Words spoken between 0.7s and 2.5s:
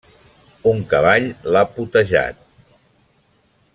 Un cavall l'ha potejat.